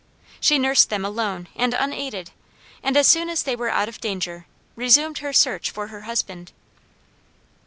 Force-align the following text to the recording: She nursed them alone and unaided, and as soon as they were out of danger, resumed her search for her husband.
She 0.39 0.57
nursed 0.57 0.89
them 0.89 1.05
alone 1.05 1.47
and 1.55 1.75
unaided, 1.75 2.31
and 2.81 2.97
as 2.97 3.07
soon 3.07 3.29
as 3.29 3.43
they 3.43 3.55
were 3.55 3.69
out 3.69 3.87
of 3.87 4.01
danger, 4.01 4.47
resumed 4.75 5.19
her 5.19 5.31
search 5.31 5.69
for 5.69 5.89
her 5.89 6.01
husband. 6.09 6.51